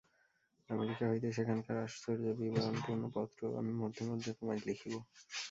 America 0.69 1.03
হইতে 1.07 1.27
সেখানকার 1.37 1.75
আশ্চর্যবিবরণপূর্ণ 1.85 3.03
পত্র 3.15 3.39
আমি 3.59 3.71
মধ্যে 3.81 4.03
মধ্যে 4.09 4.31
তোমায় 4.37 4.61
লিখিব। 4.67 4.93